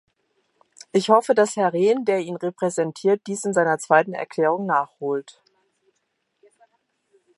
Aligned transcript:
Ich 0.93 1.09
hoffe, 1.11 1.35
dass 1.35 1.55
Herr 1.57 1.73
Rehn, 1.73 2.05
der 2.05 2.21
ihn 2.21 2.35
repräsentiert, 2.35 3.21
dies 3.27 3.45
in 3.45 3.53
seiner 3.53 3.77
zweiten 3.77 4.15
Erklärung 4.15 4.65
nachholt. 4.65 5.43